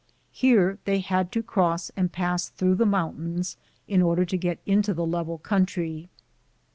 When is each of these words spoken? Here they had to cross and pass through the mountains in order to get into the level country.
Here 0.31 0.79
they 0.85 0.97
had 1.01 1.31
to 1.33 1.43
cross 1.43 1.91
and 1.95 2.11
pass 2.11 2.49
through 2.49 2.73
the 2.73 2.87
mountains 2.87 3.55
in 3.87 4.01
order 4.01 4.25
to 4.25 4.35
get 4.35 4.57
into 4.65 4.95
the 4.95 5.05
level 5.05 5.37
country. 5.37 6.09